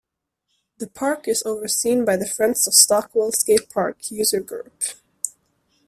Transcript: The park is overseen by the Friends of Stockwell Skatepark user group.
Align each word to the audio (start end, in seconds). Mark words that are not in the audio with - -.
The 0.79 0.87
park 0.87 1.27
is 1.27 1.43
overseen 1.45 2.05
by 2.05 2.17
the 2.17 2.27
Friends 2.27 2.65
of 2.65 2.73
Stockwell 2.73 3.29
Skatepark 3.31 4.09
user 4.09 4.39
group. 4.39 4.81